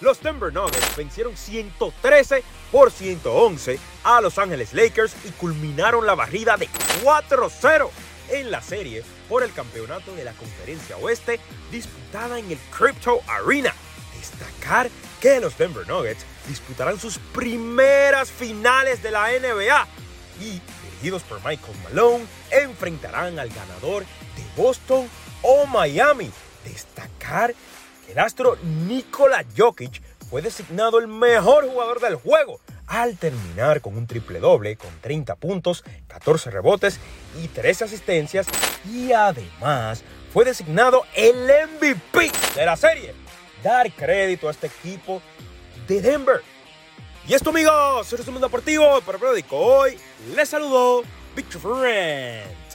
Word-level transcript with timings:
los 0.00 0.22
Denver 0.22 0.52
Nuggets 0.52 0.96
vencieron 0.96 1.36
113 1.36 2.42
por 2.70 2.90
111 2.90 3.78
a 4.04 4.20
Los 4.20 4.38
Ángeles 4.38 4.72
Lakers 4.72 5.14
y 5.24 5.30
culminaron 5.32 6.06
la 6.06 6.14
barrida 6.14 6.56
de 6.56 6.68
4-0 7.02 7.90
en 8.30 8.50
la 8.50 8.62
serie 8.62 9.02
por 9.28 9.42
el 9.42 9.52
campeonato 9.52 10.14
de 10.14 10.24
la 10.24 10.32
Conferencia 10.32 10.96
Oeste 10.96 11.40
disputada 11.70 12.38
en 12.38 12.50
el 12.50 12.58
Crypto 12.76 13.20
Arena. 13.26 13.74
Destacar 14.18 14.90
que 15.20 15.40
los 15.40 15.58
Denver 15.58 15.86
Nuggets 15.86 16.24
disputarán 16.48 16.98
sus 16.98 17.18
primeras 17.18 18.30
finales 18.30 19.02
de 19.02 19.10
la 19.10 19.28
NBA 19.28 19.86
y, 20.40 20.60
dirigidos 20.84 21.22
por 21.22 21.38
Michael 21.44 21.76
Malone, 21.84 22.26
enfrentarán 22.50 23.38
al 23.38 23.50
ganador 23.50 24.02
de 24.04 24.62
Boston 24.62 25.08
o 25.42 25.66
Miami. 25.66 26.30
Que 28.06 28.12
el 28.12 28.18
astro 28.20 28.56
Nikola 28.86 29.44
Jokic 29.56 30.00
fue 30.30 30.40
designado 30.40 31.00
el 31.00 31.08
mejor 31.08 31.68
jugador 31.68 32.00
del 32.00 32.14
juego 32.14 32.60
al 32.86 33.16
terminar 33.16 33.80
con 33.80 33.96
un 33.96 34.06
triple 34.06 34.38
doble 34.38 34.76
con 34.76 34.90
30 35.00 35.34
puntos, 35.36 35.84
14 36.06 36.50
rebotes 36.50 37.00
y 37.42 37.48
3 37.48 37.82
asistencias 37.82 38.46
y 38.88 39.12
además 39.12 40.04
fue 40.32 40.44
designado 40.44 41.04
el 41.14 41.34
MVP 41.80 42.30
de 42.54 42.66
la 42.66 42.76
serie. 42.76 43.14
Dar 43.64 43.90
crédito 43.90 44.46
a 44.46 44.52
este 44.52 44.68
equipo 44.68 45.20
de 45.88 46.00
Denver. 46.00 46.40
Y 47.26 47.34
esto 47.34 47.50
amigos, 47.50 48.12
resumen 48.12 48.42
deportivo 48.42 49.00
para 49.00 49.16
el 49.16 49.20
periódico 49.20 49.56
hoy. 49.56 49.98
Les 50.36 50.48
saludo 50.48 51.02
Victor 51.34 51.60
Friend. 51.60 52.73